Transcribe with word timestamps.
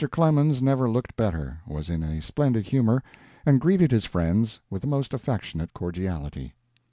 Clemens 0.09 0.63
never 0.63 0.89
looked 0.89 1.15
better, 1.15 1.59
was 1.67 1.87
in 1.87 2.01
a 2.01 2.23
splendid 2.23 2.65
humor, 2.65 3.03
and 3.45 3.61
greeted 3.61 3.91
his 3.91 4.03
friends 4.05 4.59
with 4.67 4.81
the 4.81 4.87
most 4.87 5.13
affectionate 5.13 5.75
cordiality. 5.75 6.55